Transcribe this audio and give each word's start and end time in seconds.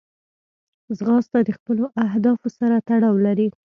ځغاسته 0.97 1.39
د 1.43 1.49
خپلو 1.57 1.85
اهدافو 2.05 2.47
سره 2.59 2.75
تړاو 2.87 3.15
لري 3.25 3.47